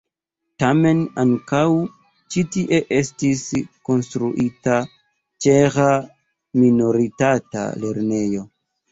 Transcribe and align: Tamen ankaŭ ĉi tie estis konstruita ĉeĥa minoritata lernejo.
Tamen 0.61 1.01
ankaŭ 1.23 1.65
ĉi 2.35 2.41
tie 2.55 2.79
estis 2.99 3.43
konstruita 3.89 4.77
ĉeĥa 5.47 5.85
minoritata 6.63 7.67
lernejo. 7.85 8.43